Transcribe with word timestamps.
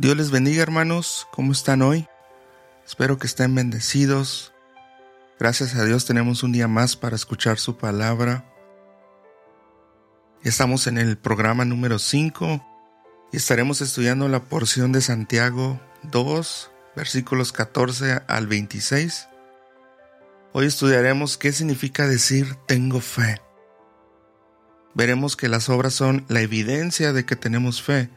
Dios 0.00 0.16
les 0.16 0.30
bendiga 0.30 0.62
hermanos, 0.62 1.28
¿cómo 1.30 1.52
están 1.52 1.82
hoy? 1.82 2.08
Espero 2.86 3.18
que 3.18 3.26
estén 3.26 3.54
bendecidos. 3.54 4.54
Gracias 5.38 5.74
a 5.74 5.84
Dios 5.84 6.06
tenemos 6.06 6.42
un 6.42 6.52
día 6.52 6.68
más 6.68 6.96
para 6.96 7.14
escuchar 7.14 7.58
su 7.58 7.76
palabra. 7.76 8.50
Estamos 10.42 10.86
en 10.86 10.96
el 10.96 11.18
programa 11.18 11.66
número 11.66 11.98
5 11.98 12.64
y 13.30 13.36
estaremos 13.36 13.82
estudiando 13.82 14.26
la 14.30 14.44
porción 14.44 14.90
de 14.90 15.02
Santiago 15.02 15.78
2, 16.04 16.70
versículos 16.96 17.52
14 17.52 18.22
al 18.26 18.46
26. 18.46 19.28
Hoy 20.54 20.64
estudiaremos 20.64 21.36
qué 21.36 21.52
significa 21.52 22.08
decir 22.08 22.54
tengo 22.66 23.02
fe. 23.02 23.42
Veremos 24.94 25.36
que 25.36 25.50
las 25.50 25.68
obras 25.68 25.92
son 25.92 26.24
la 26.30 26.40
evidencia 26.40 27.12
de 27.12 27.26
que 27.26 27.36
tenemos 27.36 27.82
fe 27.82 28.08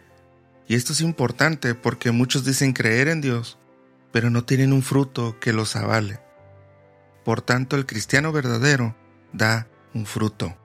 y 0.67 0.75
esto 0.75 0.93
es 0.93 1.01
importante 1.01 1.75
porque 1.75 2.11
muchos 2.11 2.45
dicen 2.45 2.73
creer 2.73 3.07
en 3.07 3.21
Dios, 3.21 3.57
pero 4.11 4.29
no 4.29 4.45
tienen 4.45 4.73
un 4.73 4.83
fruto 4.83 5.39
que 5.39 5.53
los 5.53 5.75
avale. 5.75 6.19
Por 7.25 7.41
tanto, 7.41 7.75
el 7.75 7.85
cristiano 7.85 8.31
verdadero 8.31 8.95
da 9.31 9.67
un 9.93 10.05
fruto. 10.05 10.57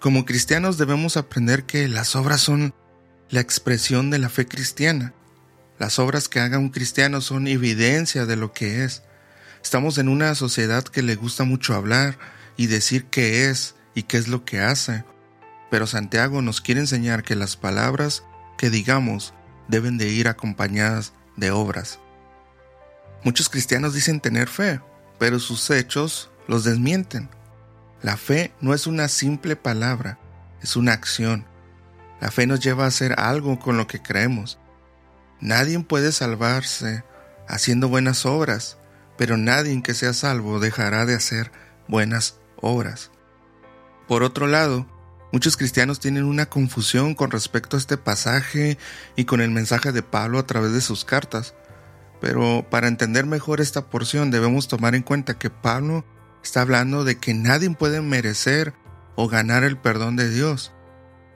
Como 0.00 0.24
cristianos 0.24 0.76
debemos 0.76 1.16
aprender 1.16 1.64
que 1.64 1.88
las 1.88 2.14
obras 2.14 2.40
son 2.40 2.74
la 3.30 3.40
expresión 3.40 4.10
de 4.10 4.18
la 4.18 4.28
fe 4.28 4.46
cristiana. 4.46 5.14
Las 5.78 5.98
obras 5.98 6.28
que 6.28 6.40
haga 6.40 6.58
un 6.58 6.70
cristiano 6.70 7.20
son 7.20 7.46
evidencia 7.46 8.26
de 8.26 8.36
lo 8.36 8.52
que 8.52 8.84
es. 8.84 9.02
Estamos 9.62 9.98
en 9.98 10.08
una 10.08 10.34
sociedad 10.34 10.84
que 10.84 11.02
le 11.02 11.16
gusta 11.16 11.44
mucho 11.44 11.74
hablar 11.74 12.18
y 12.56 12.66
decir 12.66 13.06
qué 13.06 13.48
es 13.48 13.74
y 13.94 14.04
qué 14.04 14.18
es 14.18 14.28
lo 14.28 14.44
que 14.44 14.60
hace. 14.60 15.04
Pero 15.70 15.86
Santiago 15.86 16.42
nos 16.42 16.60
quiere 16.60 16.80
enseñar 16.80 17.22
que 17.22 17.34
las 17.34 17.56
palabras 17.56 18.24
que 18.56 18.70
digamos 18.70 19.34
deben 19.68 19.98
de 19.98 20.08
ir 20.08 20.28
acompañadas 20.28 21.12
de 21.36 21.50
obras. 21.50 21.98
Muchos 23.22 23.48
cristianos 23.48 23.94
dicen 23.94 24.20
tener 24.20 24.48
fe, 24.48 24.80
pero 25.18 25.38
sus 25.38 25.70
hechos 25.70 26.30
los 26.46 26.64
desmienten. 26.64 27.30
La 28.02 28.16
fe 28.16 28.52
no 28.60 28.74
es 28.74 28.86
una 28.86 29.08
simple 29.08 29.56
palabra, 29.56 30.18
es 30.62 30.76
una 30.76 30.92
acción. 30.92 31.46
La 32.20 32.30
fe 32.30 32.46
nos 32.46 32.60
lleva 32.60 32.84
a 32.84 32.88
hacer 32.88 33.18
algo 33.18 33.58
con 33.58 33.76
lo 33.76 33.86
que 33.86 34.02
creemos. 34.02 34.58
Nadie 35.40 35.78
puede 35.80 36.12
salvarse 36.12 37.04
haciendo 37.48 37.88
buenas 37.88 38.26
obras, 38.26 38.78
pero 39.16 39.36
nadie 39.36 39.82
que 39.82 39.94
sea 39.94 40.12
salvo 40.12 40.60
dejará 40.60 41.06
de 41.06 41.14
hacer 41.14 41.50
buenas 41.88 42.38
obras. 42.60 43.10
Por 44.08 44.22
otro 44.22 44.46
lado, 44.46 44.86
Muchos 45.34 45.56
cristianos 45.56 45.98
tienen 45.98 46.22
una 46.26 46.46
confusión 46.46 47.16
con 47.16 47.32
respecto 47.32 47.76
a 47.76 47.80
este 47.80 47.96
pasaje 47.96 48.78
y 49.16 49.24
con 49.24 49.40
el 49.40 49.50
mensaje 49.50 49.90
de 49.90 50.04
Pablo 50.04 50.38
a 50.38 50.46
través 50.46 50.72
de 50.72 50.80
sus 50.80 51.04
cartas. 51.04 51.56
Pero 52.20 52.64
para 52.70 52.86
entender 52.86 53.26
mejor 53.26 53.60
esta 53.60 53.90
porción 53.90 54.30
debemos 54.30 54.68
tomar 54.68 54.94
en 54.94 55.02
cuenta 55.02 55.36
que 55.36 55.50
Pablo 55.50 56.04
está 56.44 56.60
hablando 56.60 57.02
de 57.02 57.18
que 57.18 57.34
nadie 57.34 57.68
puede 57.70 58.00
merecer 58.00 58.74
o 59.16 59.26
ganar 59.26 59.64
el 59.64 59.76
perdón 59.76 60.14
de 60.14 60.30
Dios. 60.30 60.72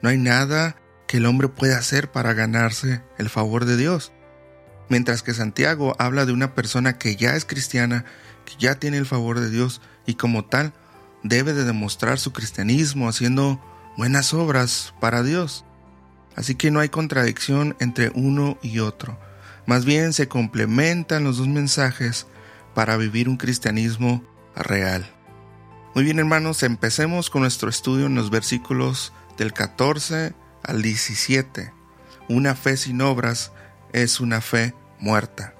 No 0.01 0.07
hay 0.07 0.17
nada 0.17 0.77
que 1.05 1.17
el 1.17 1.25
hombre 1.25 1.49
pueda 1.49 1.77
hacer 1.77 2.09
para 2.09 2.31
ganarse 2.31 3.03
el 3.17 3.27
favor 3.29 3.65
de 3.65 3.75
Dios. 3.75 4.13
Mientras 4.87 5.23
que 5.23 5.33
Santiago 5.33 5.93
habla 5.99 6.25
de 6.25 6.31
una 6.31 6.55
persona 6.55 6.97
que 6.97 7.17
ya 7.17 7.35
es 7.35 7.43
cristiana, 7.43 8.05
que 8.45 8.53
ya 8.57 8.75
tiene 8.75 8.95
el 8.95 9.05
favor 9.05 9.41
de 9.41 9.49
Dios 9.49 9.81
y 10.05 10.13
como 10.13 10.45
tal 10.45 10.71
debe 11.21 11.51
de 11.51 11.65
demostrar 11.65 12.17
su 12.17 12.31
cristianismo 12.31 13.09
haciendo 13.09 13.61
buenas 13.99 14.33
obras 14.33 14.93
para 15.01 15.23
Dios. 15.23 15.65
Así 16.37 16.55
que 16.55 16.71
no 16.71 16.79
hay 16.79 16.87
contradicción 16.87 17.75
entre 17.81 18.13
uno 18.15 18.57
y 18.61 18.79
otro. 18.79 19.19
Más 19.65 19.83
bien 19.83 20.13
se 20.13 20.29
complementan 20.29 21.25
los 21.25 21.37
dos 21.37 21.49
mensajes 21.49 22.25
para 22.73 22.95
vivir 22.95 23.27
un 23.27 23.35
cristianismo 23.35 24.23
real. 24.55 25.05
Muy 25.95 26.05
bien 26.05 26.17
hermanos, 26.17 26.63
empecemos 26.63 27.29
con 27.29 27.41
nuestro 27.41 27.69
estudio 27.69 28.05
en 28.05 28.15
los 28.15 28.29
versículos 28.29 29.11
del 29.37 29.51
14 29.51 30.33
al 30.63 30.81
17. 30.81 31.73
Una 32.29 32.55
fe 32.55 32.77
sin 32.77 33.01
obras 33.01 33.51
es 33.91 34.21
una 34.21 34.39
fe 34.39 34.73
muerta. 35.01 35.55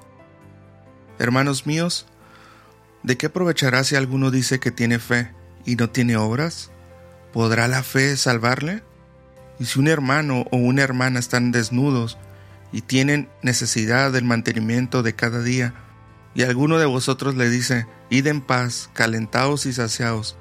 Hermanos 1.18 1.68
míos, 1.68 2.06
¿de 3.04 3.18
qué 3.18 3.26
aprovechará 3.26 3.84
si 3.84 3.98
alguno 3.98 4.32
dice 4.32 4.62
que 4.62 4.72
tiene 4.72 4.98
fe 4.98 5.34
y 5.66 5.76
no 5.76 5.90
tiene 5.90 6.16
obras? 6.16 6.72
¿Podrá 7.40 7.70
la 7.70 7.84
fe 7.84 8.18
salvarle? 8.18 8.84
Y 9.60 9.66
si 9.66 9.80
un 9.80 9.88
hermano 9.88 10.46
o 10.52 10.58
una 10.58 10.82
hermana 10.82 11.22
están 11.22 11.54
desnudos 11.54 12.18
y 12.74 12.82
tienen 12.82 13.30
necesidad 13.42 14.12
del 14.12 14.26
mantenimiento 14.26 15.04
de 15.04 15.16
cada 15.16 15.42
día, 15.42 15.74
y 16.36 16.44
alguno 16.44 16.80
de 16.80 16.86
vosotros 16.86 17.36
le 17.36 17.50
dice, 17.50 17.88
id 18.10 18.28
en 18.28 18.42
paz, 18.42 18.90
calentaos 18.92 19.66
y 19.68 19.72
saciaos, 19.72 20.36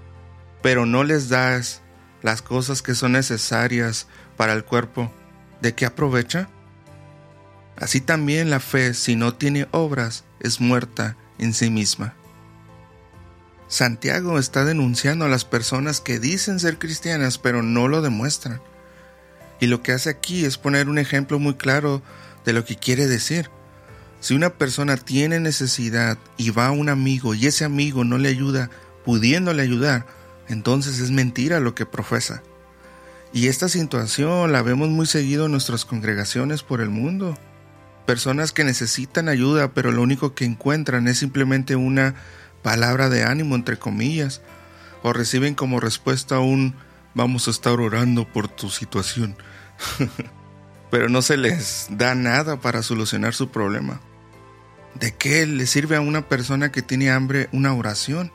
pero 0.61 0.87
no 0.87 1.05
les 1.05 1.29
das 1.29 1.83
las 2.25 2.43
cosas 2.43 2.83
que 2.83 2.97
son 2.97 3.13
necesarias 3.13 4.09
para 4.37 4.53
el 4.53 4.65
cuerpo, 4.65 5.13
¿de 5.63 5.77
qué 5.77 5.87
aprovecha? 5.87 6.49
Así 7.77 8.01
también 8.01 8.51
la 8.51 8.59
fe, 8.59 8.93
si 8.93 9.15
no 9.15 9.35
tiene 9.35 9.69
obras, 9.71 10.25
es 10.41 10.61
muerta 10.61 11.17
en 11.39 11.55
sí 11.55 11.71
misma. 11.71 12.17
Santiago 13.69 14.39
está 14.39 14.65
denunciando 14.65 15.27
a 15.27 15.29
las 15.29 15.45
personas 15.45 16.01
que 16.01 16.19
dicen 16.19 16.59
ser 16.59 16.79
cristianas 16.79 17.39
pero 17.39 17.63
no 17.63 17.87
lo 17.87 18.01
demuestran. 18.01 18.61
Y 19.61 19.67
lo 19.67 19.83
que 19.83 19.93
hace 19.93 20.09
aquí 20.09 20.45
es 20.45 20.57
poner 20.57 20.89
un 20.89 20.99
ejemplo 20.99 21.39
muy 21.39 21.55
claro 21.55 22.03
de 22.47 22.55
lo 22.55 22.65
que 22.65 22.77
quiere 22.77 23.07
decir. 23.07 23.51
Si 24.21 24.35
una 24.35 24.51
persona 24.51 24.97
tiene 24.97 25.39
necesidad 25.39 26.19
y 26.37 26.51
va 26.51 26.69
a 26.69 26.73
un 26.73 26.89
amigo 26.89 27.35
y 27.35 27.47
ese 27.47 27.65
amigo 27.65 28.05
no 28.05 28.19
le 28.19 28.31
ayuda 28.31 28.71
pudiéndole 29.05 29.63
ayudar, 29.63 30.07
entonces 30.49 30.99
es 30.99 31.11
mentira 31.11 31.61
lo 31.61 31.75
que 31.75 31.87
profesa. 31.87 32.43
Y 33.33 33.49
esta 33.49 33.69
situación 33.69 34.51
la 34.51 34.63
vemos 34.63 34.89
muy 34.89 35.07
seguido 35.07 35.47
en 35.47 35.53
nuestras 35.53 35.85
congregaciones 35.85 36.63
por 36.63 36.81
el 36.81 36.89
mundo. 36.89 37.37
Personas 38.07 38.53
que 38.53 38.65
necesitan 38.65 39.29
ayuda 39.29 39.73
pero 39.75 39.93
lo 39.93 40.03
único 40.03 40.35
que 40.35 40.47
encuentran 40.47 41.07
es 41.07 41.19
simplemente 41.19 41.77
una 41.77 42.15
palabra 42.63 43.09
de 43.09 43.25
ánimo, 43.25 43.55
entre 43.55 43.79
comillas, 43.79 44.43
o 45.03 45.13
reciben 45.13 45.55
como 45.55 45.81
respuesta 45.81 46.41
un 46.41 46.75
vamos 47.15 47.49
a 47.49 47.51
estar 47.51 47.81
orando 47.81 48.27
por 48.27 48.49
tu 48.49 48.71
situación. 48.71 49.37
Pero 50.91 51.09
no 51.09 51.23
se 51.23 51.37
les 51.37 51.89
da 51.91 52.15
nada 52.15 52.61
para 52.61 52.83
solucionar 52.83 53.35
su 53.35 53.51
problema. 53.51 54.01
¿De 54.95 55.15
qué 55.15 55.47
le 55.47 55.67
sirve 55.67 55.97
a 55.97 56.01
una 56.01 56.29
persona 56.29 56.73
que 56.73 56.83
tiene 56.83 57.11
hambre 57.11 57.49
una 57.53 57.75
oración? 57.75 58.33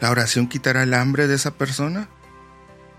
¿La 0.00 0.10
oración 0.10 0.48
quitará 0.48 0.82
el 0.82 0.94
hambre 0.94 1.28
de 1.28 1.36
esa 1.36 1.52
persona? 1.52 2.08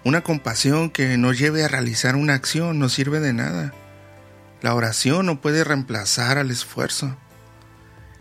Una 0.06 0.22
compasión 0.22 0.90
que 0.90 1.18
nos 1.18 1.38
lleve 1.38 1.64
a 1.64 1.68
realizar 1.68 2.16
una 2.16 2.34
acción 2.34 2.80
no 2.80 2.90
sirve 2.90 3.20
de 3.20 3.34
nada. 3.34 3.74
La 4.62 4.76
oración 4.76 5.26
no 5.26 5.42
puede 5.42 5.64
reemplazar 5.64 6.38
al 6.38 6.52
esfuerzo 6.52 7.18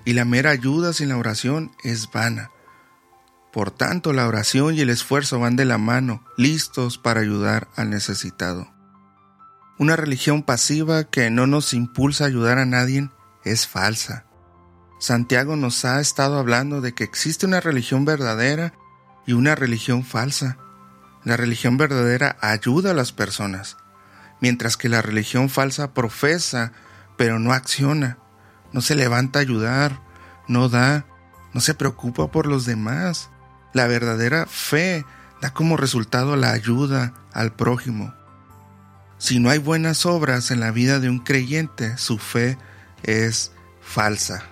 y 0.04 0.14
la 0.14 0.24
mera 0.24 0.50
ayuda 0.50 0.92
sin 0.92 1.08
la 1.08 1.16
oración 1.16 1.72
es 1.84 2.10
vana. 2.10 2.50
Por 3.52 3.70
tanto, 3.70 4.12
la 4.12 4.26
oración 4.26 4.74
y 4.74 4.80
el 4.80 4.90
esfuerzo 4.90 5.38
van 5.38 5.56
de 5.56 5.64
la 5.64 5.78
mano, 5.78 6.24
listos 6.36 6.98
para 6.98 7.20
ayudar 7.20 7.68
al 7.76 7.90
necesitado. 7.90 8.72
Una 9.78 9.96
religión 9.96 10.42
pasiva 10.42 11.04
que 11.04 11.30
no 11.30 11.46
nos 11.46 11.74
impulsa 11.74 12.24
a 12.24 12.26
ayudar 12.28 12.58
a 12.58 12.66
nadie 12.66 13.10
es 13.44 13.66
falsa. 13.66 14.24
Santiago 14.98 15.56
nos 15.56 15.84
ha 15.84 16.00
estado 16.00 16.38
hablando 16.38 16.80
de 16.80 16.94
que 16.94 17.04
existe 17.04 17.46
una 17.46 17.60
religión 17.60 18.04
verdadera 18.04 18.72
y 19.26 19.32
una 19.32 19.54
religión 19.54 20.04
falsa. 20.04 20.56
La 21.24 21.36
religión 21.36 21.76
verdadera 21.76 22.36
ayuda 22.41 22.92
a 22.92 22.94
las 22.94 23.12
personas, 23.12 23.77
mientras 24.41 24.77
que 24.77 24.88
la 24.88 25.03
religión 25.03 25.48
falsa 25.48 25.92
profesa 25.92 26.72
pero 27.16 27.38
no 27.38 27.53
acciona 27.53 28.18
no 28.72 28.80
se 28.80 28.95
levanta 28.95 29.39
a 29.39 29.42
ayudar, 29.42 30.01
no 30.48 30.69
da, 30.69 31.04
no 31.53 31.60
se 31.60 31.74
preocupa 31.74 32.30
por 32.30 32.47
los 32.47 32.65
demás. 32.66 33.30
La 33.72 33.86
verdadera 33.86 34.47
fe 34.47 35.04
da 35.41 35.53
como 35.53 35.77
resultado 35.77 36.36
la 36.36 36.53
ayuda 36.53 37.15
al 37.33 37.53
prójimo. 37.53 38.15
Si 39.19 39.39
no 39.39 39.51
hay 39.51 39.59
buenas 39.59 40.04
obras 40.04 40.51
en 40.51 40.60
la 40.60 40.72
vida 40.72 40.98
de 40.98 41.09
un 41.09 41.21
creyente, 41.21 41.97
su 41.97 42.19
fe 42.19 42.59
es 43.03 43.53
falsa. 43.80 44.45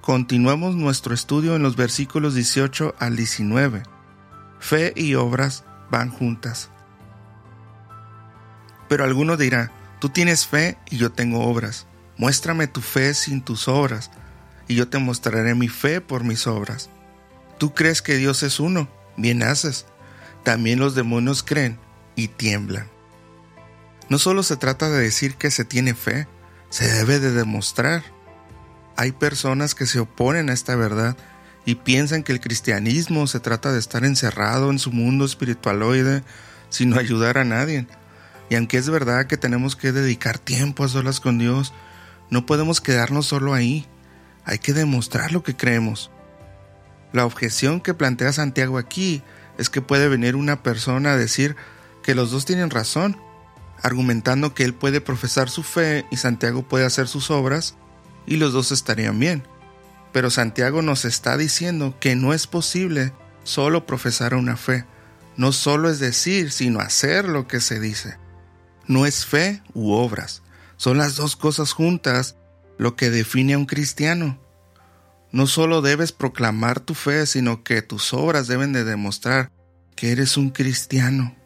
Continuamos 0.00 0.74
nuestro 0.74 1.14
estudio 1.14 1.54
en 1.54 1.62
los 1.62 1.76
versículos 1.76 2.34
18 2.34 2.94
al 2.98 3.16
19. 3.16 3.82
Fe 4.58 4.92
y 4.96 5.14
obras 5.14 5.64
van 5.90 6.10
juntas. 6.10 6.70
Pero 8.88 9.04
alguno 9.04 9.36
dirá, 9.36 9.70
tú 10.00 10.08
tienes 10.08 10.46
fe 10.46 10.76
y 10.90 10.96
yo 10.96 11.12
tengo 11.12 11.44
obras. 11.44 11.86
Muéstrame 12.20 12.66
tu 12.66 12.82
fe 12.82 13.14
sin 13.14 13.40
tus 13.40 13.66
obras, 13.66 14.10
y 14.68 14.74
yo 14.74 14.88
te 14.88 14.98
mostraré 14.98 15.54
mi 15.54 15.68
fe 15.68 16.02
por 16.02 16.22
mis 16.22 16.46
obras. 16.46 16.90
Tú 17.56 17.72
crees 17.72 18.02
que 18.02 18.16
Dios 18.16 18.42
es 18.42 18.60
uno, 18.60 18.90
bien 19.16 19.42
haces. 19.42 19.86
También 20.44 20.80
los 20.80 20.94
demonios 20.94 21.42
creen 21.42 21.78
y 22.16 22.28
tiemblan. 22.28 22.88
No 24.10 24.18
solo 24.18 24.42
se 24.42 24.58
trata 24.58 24.90
de 24.90 25.00
decir 25.00 25.36
que 25.36 25.50
se 25.50 25.64
tiene 25.64 25.94
fe, 25.94 26.28
se 26.68 26.92
debe 26.92 27.20
de 27.20 27.30
demostrar. 27.30 28.02
Hay 28.98 29.12
personas 29.12 29.74
que 29.74 29.86
se 29.86 30.00
oponen 30.00 30.50
a 30.50 30.52
esta 30.52 30.76
verdad 30.76 31.16
y 31.64 31.76
piensan 31.76 32.22
que 32.22 32.32
el 32.32 32.40
cristianismo 32.42 33.28
se 33.28 33.40
trata 33.40 33.72
de 33.72 33.78
estar 33.78 34.04
encerrado 34.04 34.70
en 34.70 34.78
su 34.78 34.92
mundo 34.92 35.24
espiritualoide 35.24 36.22
sin 36.68 36.92
ayudar 36.98 37.38
a 37.38 37.44
nadie. 37.44 37.86
Y 38.50 38.56
aunque 38.56 38.76
es 38.76 38.90
verdad 38.90 39.26
que 39.26 39.38
tenemos 39.38 39.74
que 39.74 39.92
dedicar 39.92 40.38
tiempo 40.38 40.84
a 40.84 40.88
solas 40.88 41.18
con 41.18 41.38
Dios, 41.38 41.72
no 42.30 42.46
podemos 42.46 42.80
quedarnos 42.80 43.26
solo 43.26 43.54
ahí. 43.54 43.86
Hay 44.44 44.58
que 44.58 44.72
demostrar 44.72 45.32
lo 45.32 45.42
que 45.42 45.56
creemos. 45.56 46.10
La 47.12 47.26
objeción 47.26 47.80
que 47.80 47.94
plantea 47.94 48.32
Santiago 48.32 48.78
aquí 48.78 49.22
es 49.58 49.68
que 49.68 49.82
puede 49.82 50.08
venir 50.08 50.36
una 50.36 50.62
persona 50.62 51.12
a 51.12 51.16
decir 51.16 51.56
que 52.02 52.14
los 52.14 52.30
dos 52.30 52.46
tienen 52.46 52.70
razón, 52.70 53.16
argumentando 53.82 54.54
que 54.54 54.64
él 54.64 54.74
puede 54.74 55.00
profesar 55.00 55.50
su 55.50 55.62
fe 55.62 56.06
y 56.10 56.16
Santiago 56.16 56.62
puede 56.62 56.84
hacer 56.84 57.08
sus 57.08 57.30
obras 57.30 57.74
y 58.26 58.36
los 58.36 58.52
dos 58.52 58.72
estarían 58.72 59.18
bien. 59.18 59.42
Pero 60.12 60.30
Santiago 60.30 60.82
nos 60.82 61.04
está 61.04 61.36
diciendo 61.36 61.96
que 62.00 62.16
no 62.16 62.32
es 62.32 62.46
posible 62.46 63.12
solo 63.42 63.86
profesar 63.86 64.34
una 64.34 64.56
fe, 64.56 64.84
no 65.36 65.52
solo 65.52 65.90
es 65.90 65.98
decir, 65.98 66.52
sino 66.52 66.80
hacer 66.80 67.28
lo 67.28 67.48
que 67.48 67.60
se 67.60 67.80
dice. 67.80 68.16
No 68.86 69.06
es 69.06 69.24
fe 69.24 69.62
u 69.74 69.92
obras, 69.92 70.42
son 70.80 70.96
las 70.96 71.14
dos 71.14 71.36
cosas 71.36 71.74
juntas 71.74 72.36
lo 72.78 72.96
que 72.96 73.10
define 73.10 73.52
a 73.52 73.58
un 73.58 73.66
cristiano. 73.66 74.40
No 75.30 75.46
solo 75.46 75.82
debes 75.82 76.12
proclamar 76.12 76.80
tu 76.80 76.94
fe, 76.94 77.26
sino 77.26 77.62
que 77.62 77.82
tus 77.82 78.14
obras 78.14 78.46
deben 78.46 78.72
de 78.72 78.84
demostrar 78.84 79.52
que 79.94 80.10
eres 80.10 80.38
un 80.38 80.48
cristiano. 80.48 81.36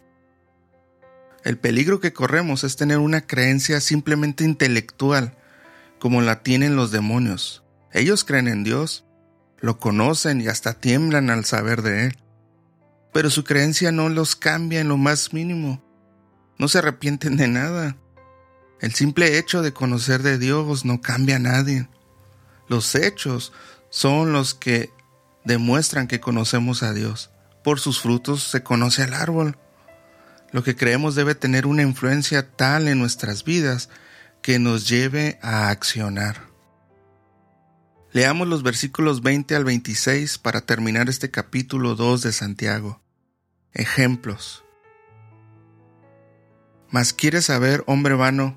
El 1.43 1.59
peligro 1.59 1.99
que 1.99 2.13
corremos 2.13 2.63
es 2.63 2.77
tener 2.77 2.99
una 2.99 3.27
creencia 3.27 3.81
simplemente 3.81 4.45
intelectual, 4.45 5.37
como 5.99 6.23
la 6.23 6.45
tienen 6.45 6.77
los 6.77 6.93
demonios. 6.93 7.65
Ellos 7.91 8.23
creen 8.23 8.47
en 8.47 8.63
Dios, 8.63 9.05
lo 9.59 9.81
conocen 9.81 10.43
y 10.43 10.47
hasta 10.47 10.75
tiemblan 10.75 11.29
al 11.31 11.45
saber 11.45 11.83
de 11.83 12.07
Él. 12.07 12.19
Pero 13.13 13.31
su 13.31 13.43
creencia 13.43 13.91
no 13.91 14.09
los 14.11 14.37
cambia 14.37 14.81
en 14.81 14.87
lo 14.87 14.97
más 14.97 15.33
mínimo. 15.33 15.83
No 16.57 16.69
se 16.69 16.79
arrepienten 16.79 17.37
de 17.37 17.49
nada. 17.49 17.97
El 18.81 18.95
simple 18.95 19.39
hecho 19.39 19.63
de 19.63 19.73
conocer 19.73 20.23
de 20.23 20.39
Dios 20.39 20.85
no 20.85 21.01
cambia 21.01 21.37
a 21.37 21.41
nadie. 21.41 21.89
Los 22.69 22.95
hechos 22.95 23.53
son 23.91 24.33
los 24.33 24.55
que 24.55 24.91
demuestran 25.45 26.09
que 26.09 26.21
conocemos 26.21 26.83
a 26.83 26.93
Dios. 26.93 27.31
Por 27.63 27.81
sus 27.81 28.01
frutos 28.01 28.43
se 28.43 28.63
conoce 28.63 29.03
al 29.03 29.15
árbol. 29.15 29.59
Lo 30.53 30.63
que 30.63 30.77
creemos 30.77 31.15
debe 31.15 31.35
tener 31.35 31.67
una 31.67 31.83
influencia 31.83 32.51
tal 32.57 32.89
en 32.89 32.99
nuestras 32.99 33.45
vidas 33.45 33.89
que 34.43 34.59
nos 34.59 34.89
lleve 34.89 35.39
a 35.43 35.71
accionar. 35.71 36.55
Leamos 38.13 38.47
los 38.47 38.63
versículos 38.63 39.23
20 39.23 39.57
al 39.57 39.65
26 39.65 40.39
para 40.39 40.61
terminar 40.61 41.09
este 41.09 41.31
capítulo 41.31 41.97
2 41.97 42.23
de 42.23 42.33
Santiago. 42.33 43.01
Ejemplos. 43.73 44.65
¿Mas 46.91 47.13
quieres 47.13 47.47
saber, 47.47 47.83
hombre 47.89 48.15
vano, 48.15 48.57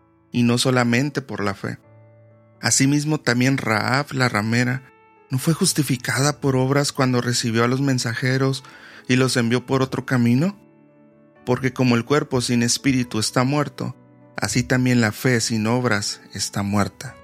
y 0.31 0.43
no 0.43 0.57
solamente 0.57 1.21
por 1.21 1.43
la 1.43 1.53
fe. 1.53 1.77
Asimismo 2.61 3.19
también 3.19 3.57
Raab 3.57 4.13
la 4.13 4.29
ramera 4.29 4.83
no 5.31 5.39
fue 5.39 5.53
justificada 5.53 6.41
por 6.41 6.57
obras 6.57 6.91
cuando 6.91 7.21
recibió 7.21 7.63
a 7.63 7.67
los 7.67 7.79
mensajeros 7.79 8.63
y 9.07 9.15
los 9.15 9.37
envió 9.37 9.65
por 9.65 9.81
otro 9.81 10.05
camino? 10.05 10.59
Porque 11.45 11.73
como 11.73 11.95
el 11.95 12.05
cuerpo 12.05 12.41
sin 12.41 12.63
espíritu 12.63 13.17
está 13.17 13.45
muerto, 13.45 13.95
así 14.35 14.61
también 14.61 14.99
la 14.99 15.13
fe 15.13 15.39
sin 15.39 15.67
obras 15.67 16.21
está 16.33 16.63
muerta. 16.63 17.15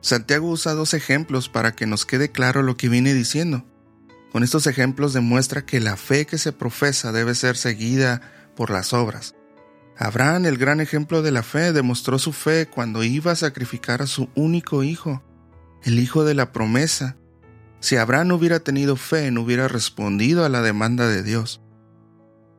Santiago 0.00 0.48
usa 0.48 0.74
dos 0.74 0.94
ejemplos 0.94 1.48
para 1.48 1.72
que 1.72 1.86
nos 1.86 2.06
quede 2.06 2.30
claro 2.30 2.62
lo 2.62 2.76
que 2.76 2.88
viene 2.88 3.12
diciendo. 3.12 3.64
Con 4.30 4.42
estos 4.42 4.66
ejemplos 4.66 5.12
demuestra 5.12 5.66
que 5.66 5.80
la 5.80 5.96
fe 5.96 6.26
que 6.26 6.38
se 6.38 6.52
profesa 6.52 7.12
debe 7.12 7.34
ser 7.34 7.56
seguida 7.56 8.20
por 8.56 8.70
las 8.70 8.92
obras. 8.92 9.34
Abraham, 9.96 10.46
el 10.46 10.58
gran 10.58 10.80
ejemplo 10.80 11.22
de 11.22 11.30
la 11.30 11.42
fe, 11.42 11.72
demostró 11.72 12.18
su 12.18 12.32
fe 12.32 12.66
cuando 12.66 13.04
iba 13.04 13.32
a 13.32 13.36
sacrificar 13.36 14.02
a 14.02 14.06
su 14.06 14.28
único 14.34 14.82
hijo, 14.82 15.22
el 15.82 15.98
hijo 15.98 16.24
de 16.24 16.34
la 16.34 16.52
promesa, 16.52 17.16
si 17.82 17.96
Abraham 17.96 18.30
hubiera 18.30 18.60
tenido 18.60 18.94
fe, 18.94 19.32
no 19.32 19.42
hubiera 19.42 19.66
respondido 19.66 20.44
a 20.44 20.48
la 20.48 20.62
demanda 20.62 21.08
de 21.08 21.24
Dios. 21.24 21.60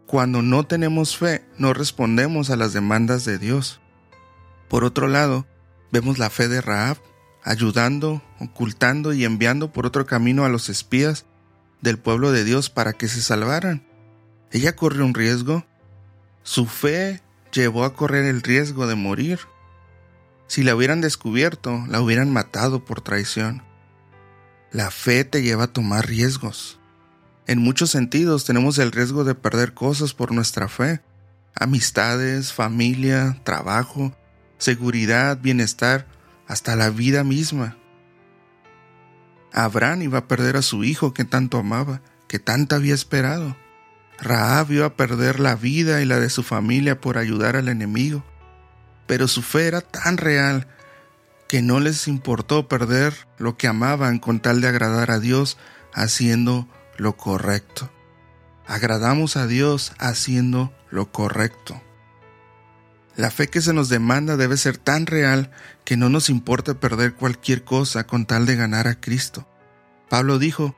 Cuando 0.05 0.41
no 0.41 0.65
tenemos 0.65 1.17
fe, 1.17 1.45
no 1.57 1.73
respondemos 1.73 2.49
a 2.49 2.57
las 2.57 2.73
demandas 2.73 3.23
de 3.23 3.37
Dios. 3.37 3.79
Por 4.67 4.83
otro 4.83 5.07
lado, 5.07 5.47
vemos 5.93 6.19
la 6.19 6.29
fe 6.29 6.49
de 6.49 6.59
Raab, 6.59 6.97
ayudando, 7.41 8.21
ocultando 8.41 9.13
y 9.13 9.23
enviando 9.23 9.71
por 9.71 9.85
otro 9.85 10.05
camino 10.05 10.43
a 10.43 10.49
los 10.49 10.67
espías 10.67 11.25
del 11.81 11.97
pueblo 11.97 12.33
de 12.33 12.43
Dios 12.43 12.69
para 12.69 12.91
que 12.91 13.07
se 13.07 13.21
salvaran. 13.21 13.87
Ella 14.51 14.75
corrió 14.75 15.05
un 15.05 15.13
riesgo. 15.13 15.65
Su 16.43 16.65
fe 16.65 17.21
llevó 17.53 17.85
a 17.85 17.95
correr 17.95 18.25
el 18.25 18.41
riesgo 18.41 18.85
de 18.85 18.95
morir. 18.95 19.39
Si 20.47 20.61
la 20.63 20.75
hubieran 20.75 21.01
descubierto, 21.01 21.83
la 21.87 22.01
hubieran 22.01 22.31
matado 22.31 22.83
por 22.83 23.01
traición. 23.01 23.63
La 24.71 24.91
fe 24.91 25.23
te 25.23 25.41
lleva 25.41 25.65
a 25.65 25.73
tomar 25.73 26.07
riesgos. 26.07 26.79
En 27.47 27.59
muchos 27.59 27.89
sentidos 27.89 28.45
tenemos 28.45 28.77
el 28.77 28.91
riesgo 28.91 29.23
de 29.23 29.35
perder 29.35 29.73
cosas 29.73 30.13
por 30.13 30.33
nuestra 30.33 30.67
fe. 30.67 31.01
Amistades, 31.55 32.51
familia, 32.51 33.39
trabajo, 33.43 34.15
seguridad, 34.57 35.39
bienestar, 35.39 36.07
hasta 36.47 36.75
la 36.75 36.89
vida 36.89 37.23
misma. 37.23 37.77
Abraham 39.53 40.01
iba 40.01 40.19
a 40.19 40.27
perder 40.27 40.57
a 40.57 40.61
su 40.61 40.83
hijo 40.83 41.13
que 41.13 41.25
tanto 41.25 41.57
amaba, 41.57 42.01
que 42.27 42.39
tanto 42.39 42.75
había 42.75 42.95
esperado. 42.95 43.55
Raab 44.23 44.71
iba 44.71 44.85
a 44.85 44.95
perder 44.95 45.39
la 45.39 45.55
vida 45.55 46.01
y 46.01 46.05
la 46.05 46.19
de 46.19 46.29
su 46.29 46.43
familia 46.43 46.99
por 46.99 47.17
ayudar 47.17 47.55
al 47.55 47.67
enemigo. 47.67 48.23
Pero 49.05 49.27
su 49.27 49.41
fe 49.41 49.67
era 49.67 49.81
tan 49.81 50.17
real 50.17 50.67
que 51.49 51.61
no 51.61 51.79
les 51.79 52.07
importó 52.07 52.67
perder 52.67 53.13
lo 53.37 53.57
que 53.57 53.67
amaban 53.67 54.19
con 54.19 54.39
tal 54.39 54.61
de 54.61 54.69
agradar 54.69 55.11
a 55.11 55.19
Dios 55.19 55.57
haciendo 55.93 56.67
lo 56.97 57.17
correcto. 57.17 57.91
Agradamos 58.65 59.35
a 59.35 59.45
Dios 59.45 59.91
haciendo 59.99 60.73
lo 60.89 61.11
correcto. 61.11 61.81
La 63.15 63.29
fe 63.29 63.47
que 63.47 63.61
se 63.61 63.73
nos 63.73 63.89
demanda 63.89 64.37
debe 64.37 64.57
ser 64.57 64.77
tan 64.77 65.05
real 65.05 65.51
que 65.83 65.97
no 65.97 66.09
nos 66.09 66.29
importa 66.29 66.79
perder 66.79 67.13
cualquier 67.13 67.63
cosa 67.63 68.07
con 68.07 68.25
tal 68.25 68.45
de 68.45 68.55
ganar 68.55 68.87
a 68.87 68.99
Cristo. 68.99 69.47
Pablo 70.09 70.39
dijo, 70.39 70.75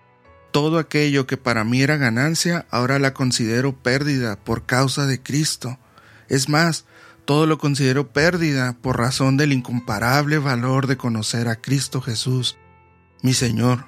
todo 0.56 0.80
aquello 0.80 1.28
que 1.28 1.36
para 1.36 1.66
mí 1.66 1.82
era 1.82 1.98
ganancia, 1.98 2.66
ahora 2.72 2.98
la 2.98 3.14
considero 3.14 3.76
pérdida 3.76 4.38
por 4.38 4.66
causa 4.66 5.06
de 5.06 5.22
Cristo. 5.22 5.78
Es 6.30 6.48
más, 6.48 6.86
todo 7.26 7.46
lo 7.46 7.58
considero 7.58 8.14
pérdida 8.14 8.78
por 8.82 8.98
razón 8.98 9.36
del 9.36 9.52
incomparable 9.52 10.38
valor 10.38 10.88
de 10.88 10.96
conocer 10.96 11.50
a 11.50 11.58
Cristo 11.58 12.00
Jesús, 12.00 12.56
mi 13.22 13.34
Señor. 13.34 13.88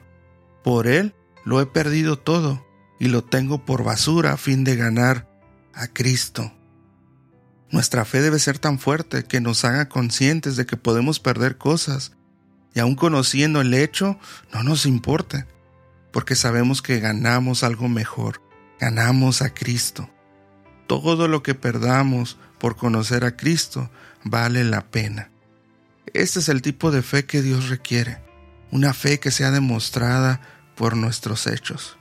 Por 0.61 0.87
Él 0.87 1.15
lo 1.45 1.61
he 1.61 1.65
perdido 1.67 2.19
todo 2.19 2.67
y 2.99 3.07
lo 3.07 3.23
tengo 3.23 3.63
por 3.63 3.85
basura 3.85 4.33
a 4.33 4.37
fin 4.37 4.65
de 4.65 4.75
ganar 4.75 5.25
a 5.73 5.87
Cristo. 5.87 6.51
Nuestra 7.71 8.03
fe 8.03 8.19
debe 8.21 8.39
ser 8.39 8.59
tan 8.59 8.77
fuerte 8.77 9.23
que 9.23 9.39
nos 9.39 9.63
haga 9.63 9.87
conscientes 9.87 10.57
de 10.57 10.65
que 10.65 10.75
podemos 10.75 11.21
perder 11.21 11.57
cosas 11.57 12.11
y 12.73 12.81
aun 12.81 12.95
conociendo 12.95 13.61
el 13.61 13.73
hecho 13.73 14.19
no 14.51 14.63
nos 14.63 14.85
importe, 14.85 15.45
porque 16.11 16.35
sabemos 16.35 16.81
que 16.81 16.99
ganamos 16.99 17.63
algo 17.63 17.89
mejor, 17.89 18.41
ganamos 18.79 19.41
a 19.41 19.53
Cristo. 19.53 20.09
Todo 20.87 21.27
lo 21.27 21.43
que 21.43 21.53
perdamos 21.53 22.37
por 22.59 22.75
conocer 22.75 23.25
a 23.25 23.35
Cristo 23.35 23.89
vale 24.23 24.63
la 24.63 24.89
pena. 24.89 25.31
Este 26.13 26.39
es 26.39 26.49
el 26.49 26.61
tipo 26.61 26.91
de 26.91 27.01
fe 27.01 27.25
que 27.25 27.41
Dios 27.41 27.69
requiere, 27.69 28.21
una 28.71 28.93
fe 28.93 29.19
que 29.19 29.31
sea 29.31 29.51
demostrada 29.51 30.41
por 30.75 30.95
nuestros 30.95 31.47
hechos. 31.47 31.97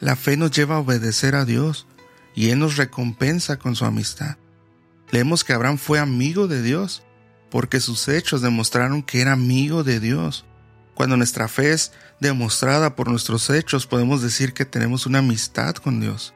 La 0.00 0.16
fe 0.16 0.36
nos 0.38 0.50
lleva 0.50 0.76
a 0.76 0.80
obedecer 0.80 1.34
a 1.34 1.44
Dios 1.44 1.86
y 2.34 2.50
Él 2.50 2.58
nos 2.58 2.76
recompensa 2.76 3.58
con 3.58 3.76
su 3.76 3.84
amistad. 3.84 4.38
Leemos 5.10 5.44
que 5.44 5.52
Abraham 5.52 5.76
fue 5.76 5.98
amigo 5.98 6.48
de 6.48 6.62
Dios, 6.62 7.02
porque 7.50 7.80
sus 7.80 8.08
hechos 8.08 8.40
demostraron 8.40 9.02
que 9.02 9.20
era 9.20 9.32
amigo 9.32 9.84
de 9.84 10.00
Dios. 10.00 10.46
Cuando 11.00 11.16
nuestra 11.16 11.48
fe 11.48 11.72
es 11.72 11.92
demostrada 12.20 12.94
por 12.94 13.08
nuestros 13.08 13.48
hechos, 13.48 13.86
podemos 13.86 14.20
decir 14.20 14.52
que 14.52 14.66
tenemos 14.66 15.06
una 15.06 15.20
amistad 15.20 15.74
con 15.76 15.98
Dios. 15.98 16.34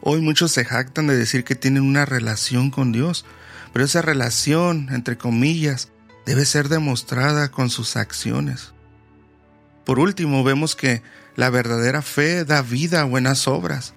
Hoy 0.00 0.22
muchos 0.22 0.50
se 0.50 0.64
jactan 0.64 1.08
de 1.08 1.14
decir 1.14 1.44
que 1.44 1.56
tienen 1.56 1.82
una 1.82 2.06
relación 2.06 2.70
con 2.70 2.90
Dios, 2.90 3.26
pero 3.70 3.84
esa 3.84 4.00
relación, 4.00 4.88
entre 4.92 5.18
comillas, 5.18 5.90
debe 6.24 6.46
ser 6.46 6.70
demostrada 6.70 7.50
con 7.50 7.68
sus 7.68 7.96
acciones. 7.96 8.72
Por 9.84 9.98
último, 9.98 10.42
vemos 10.42 10.74
que 10.74 11.02
la 11.36 11.50
verdadera 11.50 12.00
fe 12.00 12.46
da 12.46 12.62
vida 12.62 13.02
a 13.02 13.04
buenas 13.04 13.46
obras. 13.46 13.92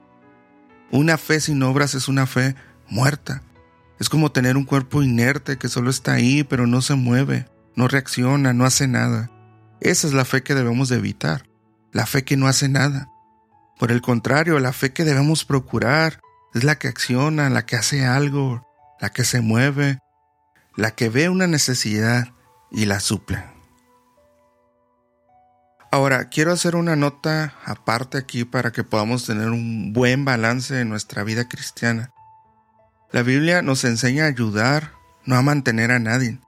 Una 0.91 1.17
fe 1.17 1.39
sin 1.39 1.63
obras 1.63 1.95
es 1.95 2.09
una 2.09 2.27
fe 2.27 2.53
muerta. 2.89 3.43
Es 3.97 4.09
como 4.09 4.33
tener 4.33 4.57
un 4.57 4.65
cuerpo 4.65 5.01
inerte 5.01 5.57
que 5.57 5.69
solo 5.69 5.89
está 5.89 6.15
ahí 6.15 6.43
pero 6.43 6.67
no 6.67 6.81
se 6.81 6.95
mueve, 6.95 7.47
no 7.77 7.87
reacciona, 7.87 8.51
no 8.51 8.65
hace 8.65 8.89
nada. 8.89 9.31
Esa 9.82 10.08
es 10.08 10.13
la 10.13 10.25
fe 10.25 10.44
que 10.44 10.55
debemos 10.55 10.89
de 10.89 10.98
evitar, 10.98 11.48
la 11.91 12.05
fe 12.05 12.24
que 12.24 12.38
no 12.38 12.48
hace 12.48 12.70
nada. 12.70 13.10
Por 13.77 13.91
el 13.91 14.01
contrario, 14.01 14.60
la 14.60 14.74
fe 14.74 14.94
que 14.94 15.03
debemos 15.03 15.46
procurar 15.46 16.22
es 16.53 16.63
la 16.63 16.77
que 16.77 16.88
acciona, 16.88 17.50
la 17.50 17.65
que 17.65 17.75
hace 17.75 18.05
algo, 18.05 18.65
la 19.00 19.10
que 19.10 19.25
se 19.25 19.41
mueve, 19.41 20.00
la 20.75 20.91
que 20.91 21.10
ve 21.10 21.29
una 21.29 21.48
necesidad 21.48 22.29
y 22.72 22.86
la 22.86 23.00
suple. 23.00 23.44
Ahora, 25.91 26.29
quiero 26.29 26.51
hacer 26.51 26.75
una 26.75 26.96
nota 26.96 27.53
aparte 27.63 28.17
aquí 28.17 28.44
para 28.44 28.72
que 28.72 28.84
podamos 28.84 29.25
tener 29.25 29.50
un 29.50 29.94
buen 29.94 30.25
balance 30.25 30.82
en 30.82 30.89
nuestra 30.89 31.24
vida 31.24 31.48
cristiana. 31.48 32.12
La 33.12 33.22
Biblia 33.22 33.62
nos 33.62 33.86
enseña 33.86 34.25
a 34.25 34.27
ayudar, 34.27 34.91
no 35.25 35.38
a 35.38 35.41
mantener 35.41 35.91
a 35.91 36.00
nadie. 36.00 36.39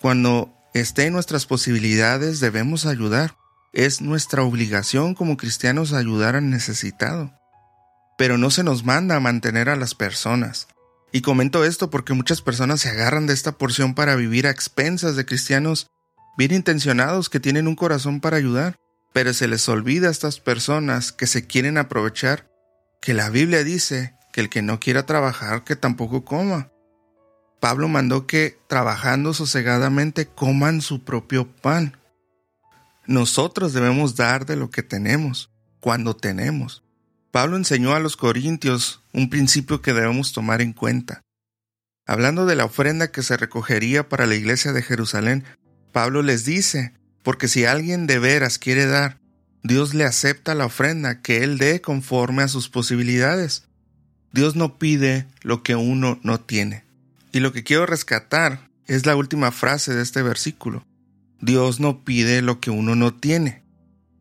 Cuando 0.00 0.52
esté 0.74 1.06
en 1.06 1.12
nuestras 1.12 1.46
posibilidades 1.46 2.40
debemos 2.40 2.86
ayudar. 2.86 3.36
Es 3.72 4.00
nuestra 4.00 4.42
obligación 4.42 5.14
como 5.14 5.36
cristianos 5.36 5.92
ayudar 5.92 6.36
al 6.36 6.50
necesitado. 6.50 7.32
Pero 8.18 8.38
no 8.38 8.50
se 8.50 8.62
nos 8.62 8.84
manda 8.84 9.16
a 9.16 9.20
mantener 9.20 9.68
a 9.68 9.76
las 9.76 9.94
personas. 9.94 10.68
Y 11.12 11.20
comento 11.20 11.64
esto 11.64 11.90
porque 11.90 12.14
muchas 12.14 12.40
personas 12.40 12.80
se 12.80 12.88
agarran 12.88 13.26
de 13.26 13.34
esta 13.34 13.52
porción 13.52 13.94
para 13.94 14.16
vivir 14.16 14.46
a 14.46 14.50
expensas 14.50 15.14
de 15.16 15.26
cristianos 15.26 15.88
bien 16.38 16.52
intencionados 16.52 17.28
que 17.28 17.40
tienen 17.40 17.68
un 17.68 17.76
corazón 17.76 18.20
para 18.20 18.38
ayudar, 18.38 18.76
pero 19.12 19.34
se 19.34 19.48
les 19.48 19.68
olvida 19.68 20.08
a 20.08 20.10
estas 20.10 20.40
personas 20.40 21.12
que 21.12 21.26
se 21.26 21.46
quieren 21.46 21.76
aprovechar 21.76 22.48
que 23.02 23.12
la 23.12 23.28
Biblia 23.28 23.62
dice 23.64 24.14
que 24.32 24.40
el 24.40 24.48
que 24.48 24.62
no 24.62 24.80
quiera 24.80 25.04
trabajar, 25.04 25.64
que 25.64 25.76
tampoco 25.76 26.24
coma. 26.24 26.71
Pablo 27.62 27.86
mandó 27.86 28.26
que, 28.26 28.58
trabajando 28.66 29.34
sosegadamente, 29.34 30.26
coman 30.26 30.80
su 30.80 31.04
propio 31.04 31.46
pan. 31.46 31.96
Nosotros 33.06 33.72
debemos 33.72 34.16
dar 34.16 34.46
de 34.46 34.56
lo 34.56 34.72
que 34.72 34.82
tenemos, 34.82 35.48
cuando 35.78 36.16
tenemos. 36.16 36.82
Pablo 37.30 37.56
enseñó 37.56 37.94
a 37.94 38.00
los 38.00 38.16
corintios 38.16 39.04
un 39.12 39.30
principio 39.30 39.80
que 39.80 39.92
debemos 39.92 40.32
tomar 40.32 40.60
en 40.60 40.72
cuenta. 40.72 41.22
Hablando 42.04 42.46
de 42.46 42.56
la 42.56 42.64
ofrenda 42.64 43.12
que 43.12 43.22
se 43.22 43.36
recogería 43.36 44.08
para 44.08 44.26
la 44.26 44.34
iglesia 44.34 44.72
de 44.72 44.82
Jerusalén, 44.82 45.44
Pablo 45.92 46.22
les 46.22 46.44
dice, 46.44 46.94
porque 47.22 47.46
si 47.46 47.64
alguien 47.64 48.08
de 48.08 48.18
veras 48.18 48.58
quiere 48.58 48.86
dar, 48.86 49.20
Dios 49.62 49.94
le 49.94 50.02
acepta 50.02 50.56
la 50.56 50.66
ofrenda 50.66 51.22
que 51.22 51.44
él 51.44 51.58
dé 51.58 51.80
conforme 51.80 52.42
a 52.42 52.48
sus 52.48 52.68
posibilidades. 52.68 53.68
Dios 54.32 54.56
no 54.56 54.78
pide 54.78 55.28
lo 55.42 55.62
que 55.62 55.76
uno 55.76 56.18
no 56.24 56.40
tiene. 56.40 56.90
Y 57.32 57.40
lo 57.40 57.52
que 57.52 57.64
quiero 57.64 57.86
rescatar 57.86 58.70
es 58.86 59.06
la 59.06 59.16
última 59.16 59.52
frase 59.52 59.94
de 59.94 60.02
este 60.02 60.22
versículo. 60.22 60.86
Dios 61.40 61.80
no 61.80 62.04
pide 62.04 62.42
lo 62.42 62.60
que 62.60 62.70
uno 62.70 62.94
no 62.94 63.14
tiene. 63.14 63.64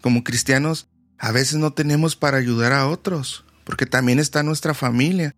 Como 0.02 0.24
cristianos, 0.24 0.88
a 1.20 1.32
veces 1.32 1.56
no 1.56 1.74
tenemos 1.74 2.16
para 2.16 2.38
ayudar 2.38 2.72
a 2.72 2.88
otros, 2.88 3.46
porque 3.66 3.86
también 3.86 4.18
está 4.18 4.44
nuestra 4.44 4.74
familia. 4.74 5.36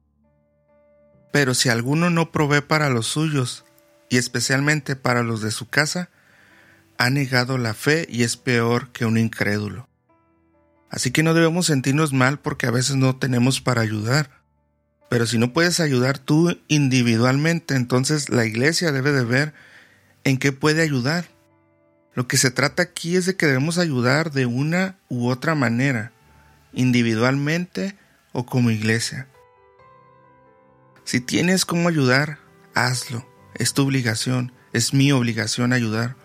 Pero 1.31 1.55
si 1.55 1.69
alguno 1.69 2.11
no 2.11 2.31
provee 2.31 2.61
para 2.61 2.89
los 2.89 3.07
suyos, 3.07 3.65
y 4.07 4.17
especialmente 4.17 4.95
para 4.95 5.23
los 5.23 5.41
de 5.41 5.49
su 5.49 5.67
casa, 5.67 6.11
ha 6.99 7.09
negado 7.09 7.57
la 7.57 7.73
fe 7.73 8.05
y 8.07 8.21
es 8.21 8.37
peor 8.37 8.91
que 8.91 9.05
un 9.05 9.17
incrédulo. 9.17 9.89
Así 10.91 11.09
que 11.09 11.23
no 11.23 11.33
debemos 11.33 11.65
sentirnos 11.65 12.13
mal 12.13 12.39
porque 12.39 12.67
a 12.67 12.71
veces 12.71 12.95
no 12.97 13.15
tenemos 13.15 13.61
para 13.61 13.81
ayudar 13.81 14.42
pero 15.13 15.27
si 15.27 15.37
no 15.37 15.53
puedes 15.53 15.79
ayudar 15.79 16.17
tú 16.17 16.57
individualmente, 16.67 17.75
entonces 17.75 18.29
la 18.29 18.45
iglesia 18.45 18.91
debe 18.91 19.11
de 19.11 19.23
ver 19.23 19.53
en 20.23 20.39
qué 20.39 20.51
puede 20.51 20.81
ayudar. 20.81 21.25
Lo 22.15 22.27
que 22.27 22.35
se 22.35 22.49
trata 22.49 22.81
aquí 22.81 23.15
es 23.15 23.27
de 23.27 23.35
que 23.35 23.45
debemos 23.45 23.77
ayudar 23.77 24.31
de 24.31 24.47
una 24.47 24.97
u 25.09 25.29
otra 25.29 25.53
manera, 25.53 26.11
individualmente 26.73 27.95
o 28.31 28.47
como 28.47 28.71
iglesia. 28.71 29.27
Si 31.03 31.21
tienes 31.21 31.63
cómo 31.63 31.89
ayudar, 31.89 32.39
hazlo. 32.73 33.23
Es 33.53 33.75
tu 33.75 33.83
obligación, 33.83 34.51
es 34.71 34.95
mi 34.95 35.11
obligación 35.11 35.73
ayudar. 35.73 36.15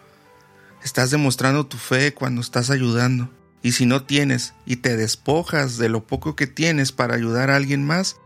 Estás 0.82 1.10
demostrando 1.10 1.66
tu 1.66 1.76
fe 1.76 2.14
cuando 2.14 2.40
estás 2.40 2.70
ayudando. 2.70 3.30
Y 3.60 3.72
si 3.72 3.84
no 3.84 4.04
tienes 4.04 4.54
y 4.64 4.76
te 4.76 4.96
despojas 4.96 5.76
de 5.76 5.90
lo 5.90 6.06
poco 6.06 6.34
que 6.34 6.46
tienes 6.46 6.90
para 6.90 7.16
ayudar 7.16 7.50
a 7.50 7.56
alguien 7.56 7.84
más, 7.84 8.16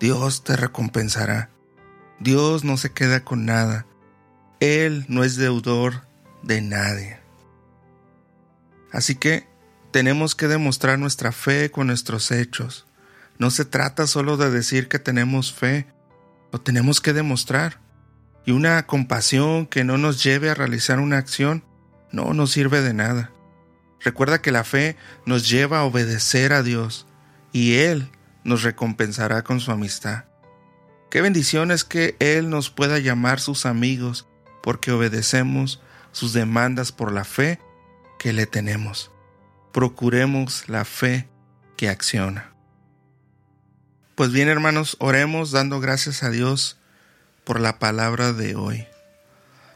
Dios 0.00 0.44
te 0.44 0.56
recompensará. 0.56 1.50
Dios 2.20 2.64
no 2.64 2.78
se 2.78 2.90
queda 2.90 3.22
con 3.22 3.44
nada. 3.44 3.86
Él 4.58 5.04
no 5.08 5.24
es 5.24 5.36
deudor 5.36 6.06
de 6.42 6.62
nadie. 6.62 7.18
Así 8.92 9.14
que 9.14 9.46
tenemos 9.90 10.34
que 10.34 10.48
demostrar 10.48 10.98
nuestra 10.98 11.32
fe 11.32 11.70
con 11.70 11.88
nuestros 11.88 12.30
hechos. 12.30 12.86
No 13.38 13.50
se 13.50 13.66
trata 13.66 14.06
solo 14.06 14.38
de 14.38 14.50
decir 14.50 14.88
que 14.88 14.98
tenemos 14.98 15.52
fe, 15.52 15.86
lo 16.50 16.60
tenemos 16.62 17.02
que 17.02 17.12
demostrar. 17.12 17.78
Y 18.46 18.52
una 18.52 18.86
compasión 18.86 19.66
que 19.66 19.84
no 19.84 19.98
nos 19.98 20.24
lleve 20.24 20.48
a 20.48 20.54
realizar 20.54 20.98
una 20.98 21.18
acción 21.18 21.62
no 22.10 22.32
nos 22.32 22.52
sirve 22.52 22.80
de 22.80 22.94
nada. 22.94 23.32
Recuerda 24.00 24.40
que 24.40 24.50
la 24.50 24.64
fe 24.64 24.96
nos 25.26 25.48
lleva 25.48 25.80
a 25.80 25.84
obedecer 25.84 26.54
a 26.54 26.62
Dios 26.62 27.06
y 27.52 27.74
Él 27.74 28.10
nos 28.44 28.62
recompensará 28.62 29.42
con 29.42 29.60
su 29.60 29.70
amistad. 29.70 30.24
Qué 31.10 31.20
bendición 31.20 31.70
es 31.70 31.84
que 31.84 32.16
Él 32.20 32.50
nos 32.50 32.70
pueda 32.70 32.98
llamar 32.98 33.40
sus 33.40 33.66
amigos 33.66 34.28
porque 34.62 34.92
obedecemos 34.92 35.82
sus 36.12 36.32
demandas 36.32 36.92
por 36.92 37.12
la 37.12 37.24
fe 37.24 37.58
que 38.18 38.32
le 38.32 38.46
tenemos. 38.46 39.10
Procuremos 39.72 40.68
la 40.68 40.84
fe 40.84 41.28
que 41.76 41.88
acciona. 41.88 42.52
Pues 44.14 44.32
bien 44.32 44.48
hermanos, 44.48 44.96
oremos 45.00 45.50
dando 45.50 45.80
gracias 45.80 46.22
a 46.22 46.30
Dios 46.30 46.78
por 47.44 47.58
la 47.58 47.78
palabra 47.78 48.32
de 48.32 48.54
hoy. 48.54 48.86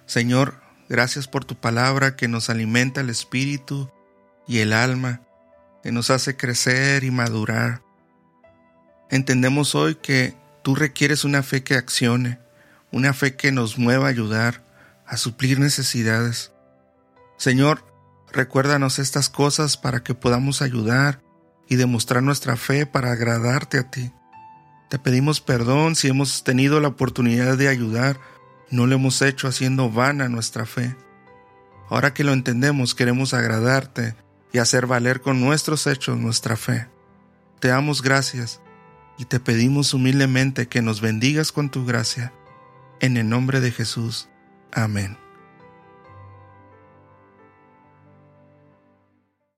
Señor, 0.06 0.60
gracias 0.88 1.28
por 1.28 1.44
tu 1.44 1.54
palabra 1.56 2.14
que 2.14 2.28
nos 2.28 2.50
alimenta 2.50 3.00
el 3.00 3.10
espíritu 3.10 3.90
y 4.46 4.58
el 4.58 4.72
alma, 4.72 5.22
que 5.82 5.92
nos 5.92 6.10
hace 6.10 6.36
crecer 6.36 7.04
y 7.04 7.10
madurar 7.10 7.83
Entendemos 9.14 9.76
hoy 9.76 9.94
que 9.94 10.34
tú 10.64 10.74
requieres 10.74 11.22
una 11.22 11.44
fe 11.44 11.62
que 11.62 11.76
accione, 11.76 12.40
una 12.90 13.12
fe 13.12 13.36
que 13.36 13.52
nos 13.52 13.78
mueva 13.78 14.06
a 14.06 14.10
ayudar, 14.10 14.64
a 15.06 15.16
suplir 15.16 15.60
necesidades. 15.60 16.50
Señor, 17.36 17.86
recuérdanos 18.32 18.98
estas 18.98 19.28
cosas 19.28 19.76
para 19.76 20.02
que 20.02 20.14
podamos 20.14 20.62
ayudar 20.62 21.20
y 21.68 21.76
demostrar 21.76 22.24
nuestra 22.24 22.56
fe 22.56 22.86
para 22.86 23.12
agradarte 23.12 23.78
a 23.78 23.88
ti. 23.88 24.10
Te 24.90 24.98
pedimos 24.98 25.40
perdón 25.40 25.94
si 25.94 26.08
hemos 26.08 26.42
tenido 26.42 26.80
la 26.80 26.88
oportunidad 26.88 27.56
de 27.56 27.68
ayudar 27.68 28.18
no 28.68 28.88
lo 28.88 28.96
hemos 28.96 29.22
hecho 29.22 29.46
haciendo 29.46 29.92
vana 29.92 30.28
nuestra 30.28 30.66
fe. 30.66 30.96
Ahora 31.88 32.14
que 32.14 32.24
lo 32.24 32.32
entendemos, 32.32 32.96
queremos 32.96 33.32
agradarte 33.32 34.16
y 34.52 34.58
hacer 34.58 34.88
valer 34.88 35.20
con 35.20 35.40
nuestros 35.40 35.86
hechos 35.86 36.18
nuestra 36.18 36.56
fe. 36.56 36.88
Te 37.60 37.68
damos 37.68 38.02
gracias 38.02 38.60
y 39.18 39.26
te 39.26 39.40
pedimos 39.40 39.94
humildemente 39.94 40.68
que 40.68 40.82
nos 40.82 41.00
bendigas 41.00 41.52
con 41.52 41.70
tu 41.70 41.84
gracia. 41.84 42.32
En 43.00 43.16
el 43.16 43.28
nombre 43.28 43.60
de 43.60 43.70
Jesús. 43.70 44.28
Amén. 44.72 45.23